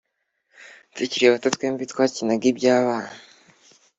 Tukiri 0.93 1.31
bato 1.33 1.47
twembi 1.55 1.83
twakinaga 1.91 2.45
ibyabana 2.51 3.11